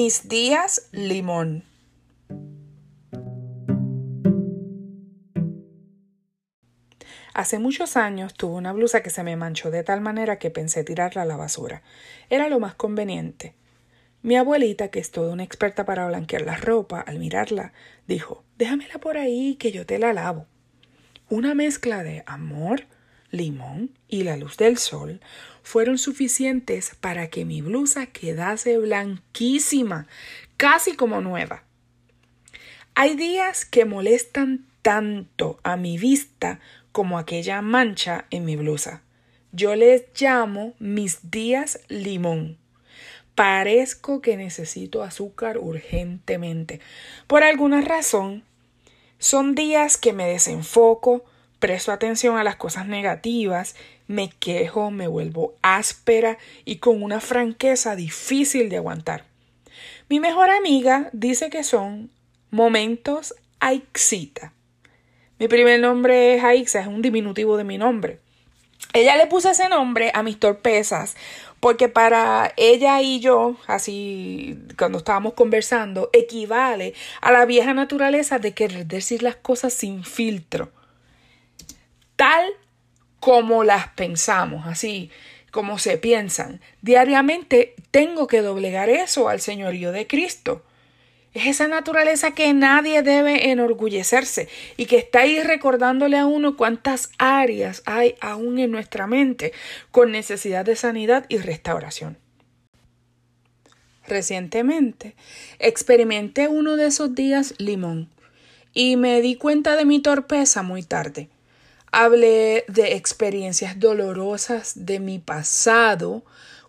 [0.00, 1.64] Mis días limón.
[7.34, 10.84] Hace muchos años tuve una blusa que se me manchó de tal manera que pensé
[10.84, 11.82] tirarla a la basura.
[12.30, 13.56] Era lo más conveniente.
[14.22, 17.72] Mi abuelita, que es toda una experta para blanquear la ropa, al mirarla,
[18.06, 20.46] dijo Déjamela por ahí, que yo te la lavo.
[21.28, 22.84] Una mezcla de amor,
[23.30, 25.20] limón y la luz del sol
[25.62, 30.06] fueron suficientes para que mi blusa quedase blanquísima,
[30.56, 31.64] casi como nueva.
[32.94, 36.60] Hay días que molestan tanto a mi vista
[36.92, 39.02] como aquella mancha en mi blusa.
[39.52, 42.58] Yo les llamo mis días limón.
[43.34, 46.80] Parezco que necesito azúcar urgentemente.
[47.26, 48.42] Por alguna razón,
[49.18, 51.24] son días que me desenfoco,
[51.58, 53.74] presto atención a las cosas negativas,
[54.06, 59.24] me quejo, me vuelvo áspera y con una franqueza difícil de aguantar.
[60.08, 62.10] Mi mejor amiga dice que son
[62.50, 64.52] momentos Aixita.
[65.38, 68.18] Mi primer nombre es Aixa, es un diminutivo de mi nombre.
[68.92, 71.14] Ella le puso ese nombre a mis torpezas
[71.60, 78.54] porque para ella y yo, así cuando estábamos conversando, equivale a la vieja naturaleza de
[78.54, 80.70] querer decir las cosas sin filtro,
[82.18, 82.50] tal
[83.20, 85.10] como las pensamos, así
[85.52, 86.60] como se piensan.
[86.82, 90.64] Diariamente tengo que doblegar eso al señorío de Cristo.
[91.32, 97.10] Es esa naturaleza que nadie debe enorgullecerse y que está ahí recordándole a uno cuántas
[97.18, 99.52] áreas hay aún en nuestra mente
[99.92, 102.18] con necesidad de sanidad y restauración.
[104.08, 105.14] Recientemente
[105.60, 108.08] experimenté uno de esos días limón
[108.74, 111.28] y me di cuenta de mi torpeza muy tarde.
[111.90, 116.24] Hablé de experiencias dolorosas de mi pasado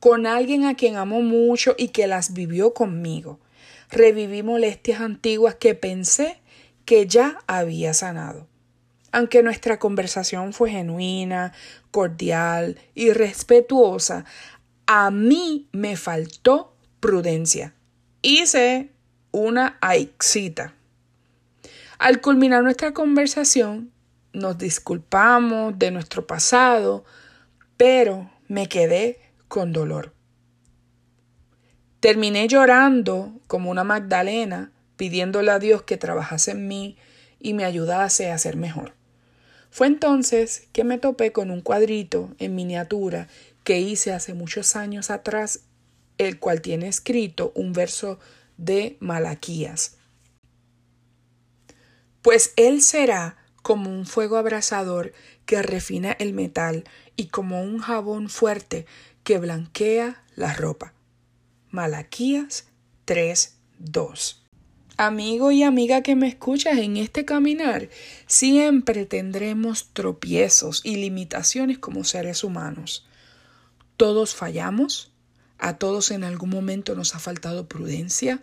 [0.00, 3.38] con alguien a quien amo mucho y que las vivió conmigo
[3.94, 6.40] reviví molestias antiguas que pensé
[6.84, 8.46] que ya había sanado.
[9.12, 11.52] Aunque nuestra conversación fue genuina,
[11.90, 14.24] cordial y respetuosa,
[14.86, 17.74] a mí me faltó prudencia.
[18.22, 18.90] Hice
[19.30, 20.74] una aixita.
[21.98, 23.92] Al culminar nuestra conversación,
[24.34, 27.04] nos disculpamos de nuestro pasado,
[27.76, 30.12] pero me quedé con dolor.
[32.00, 36.98] Terminé llorando como una Magdalena, pidiéndole a Dios que trabajase en mí
[37.40, 38.94] y me ayudase a ser mejor.
[39.70, 43.28] Fue entonces que me topé con un cuadrito en miniatura
[43.64, 45.60] que hice hace muchos años atrás,
[46.18, 48.18] el cual tiene escrito un verso
[48.56, 49.96] de Malaquías.
[52.22, 55.14] Pues Él será como un fuego abrasador
[55.46, 56.84] que refina el metal
[57.16, 58.84] y como un jabón fuerte
[59.24, 60.92] que blanquea la ropa.
[61.70, 62.66] Malaquías
[63.06, 64.42] 3:2.
[64.98, 67.88] Amigo y amiga que me escuchas en este caminar,
[68.26, 73.06] siempre tendremos tropiezos y limitaciones como seres humanos.
[73.96, 75.10] Todos fallamos,
[75.58, 78.42] a todos en algún momento nos ha faltado prudencia,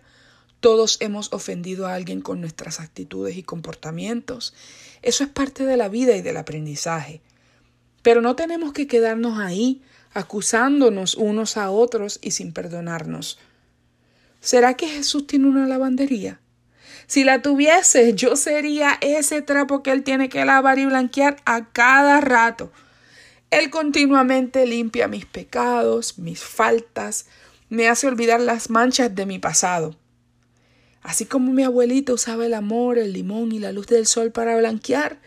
[0.62, 4.54] todos hemos ofendido a alguien con nuestras actitudes y comportamientos.
[5.02, 7.20] Eso es parte de la vida y del aprendizaje.
[8.02, 9.82] Pero no tenemos que quedarnos ahí
[10.14, 13.40] acusándonos unos a otros y sin perdonarnos.
[14.40, 16.40] ¿Será que Jesús tiene una lavandería?
[17.08, 21.72] Si la tuviese, yo sería ese trapo que Él tiene que lavar y blanquear a
[21.72, 22.70] cada rato.
[23.50, 27.26] Él continuamente limpia mis pecados, mis faltas,
[27.68, 29.96] me hace olvidar las manchas de mi pasado.
[31.02, 34.56] Así como mi abuelita usaba el amor, el limón y la luz del sol para
[34.56, 35.18] blanquear,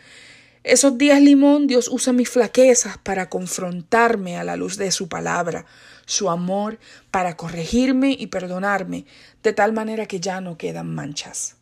[0.66, 5.68] esos días limón Dios usa mis flaquezas para confrontarme a la luz de su palabra,
[6.08, 6.80] su amor,
[7.12, 9.06] para corregirme y perdonarme,
[9.44, 11.58] de tal manera que ya no quedan manchas.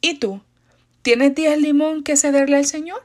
[0.00, 0.42] ¿Y tú?
[1.02, 3.02] ¿Tienes días limón que cederle al Señor?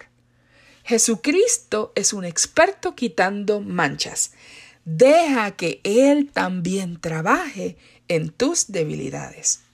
[0.84, 4.32] Jesucristo es un experto quitando manchas.
[4.84, 7.78] Deja que Él también trabaje
[8.08, 9.67] en tus debilidades.